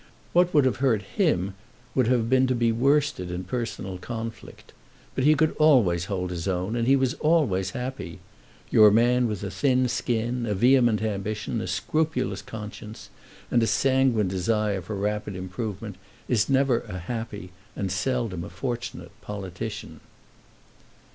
[0.33, 1.53] What would have hurt him
[1.93, 4.73] would have been to be worsted in personal conflict.
[5.13, 8.17] But he could always hold his own, and he was always happy.
[8.71, 13.11] Your man with a thin skin, a vehement ambition, a scrupulous conscience,
[13.51, 19.11] and a sanguine desire for rapid improvement, is never a happy, and seldom a fortunate
[19.21, 19.99] politician."